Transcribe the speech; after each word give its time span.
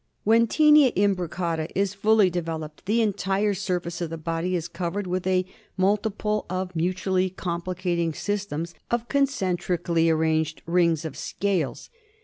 When 0.23 0.47
Tinea 0.47 0.91
imbricata 0.93 0.95
Tiaca 0.95 0.95
imbriiaia. 0.97 1.13
lAftit 1.29 1.67
Koc*,i 1.67 1.67
is 1.75 1.93
fully 1.93 2.29
developed 2.31 2.85
the 2.87 3.03
en 3.03 3.13
tire 3.13 3.53
surface 3.53 4.01
of 4.01 4.09
the 4.09 4.17
body 4.17 4.55
is 4.55 4.67
covered 4.67 5.05
with 5.05 5.27
a 5.27 5.45
multitude 5.77 6.41
of 6.49 6.75
mutually 6.75 7.29
complicating 7.29 8.11
systems 8.11 8.73
of 8.89 9.07
concentri 9.07 9.77
cally 9.83 10.09
arranged 10.09 10.63
rings 10.65 11.05
of 11.05 11.15
scales. 11.15 11.91